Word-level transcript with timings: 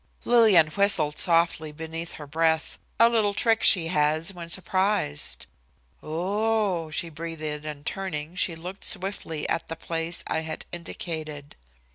Lillian 0.25 0.65
whistled 0.69 1.19
softly 1.19 1.71
beneath 1.71 2.13
her 2.13 2.25
breath, 2.25 2.79
a 2.99 3.07
little 3.07 3.35
trick 3.35 3.61
she 3.61 3.89
has 3.89 4.33
when 4.33 4.49
surprised. 4.49 5.45
"Oh 6.01 6.87
h 6.87 6.95
h!" 6.95 6.99
she 7.01 7.09
breathed, 7.09 7.43
and 7.67 7.85
turning, 7.85 8.33
she 8.35 8.55
looked 8.55 8.83
swiftly 8.83 9.47
at 9.47 9.67
the 9.67 9.75
place 9.75 10.23
I 10.25 10.39
had 10.39 10.65
indicated. 10.71 11.55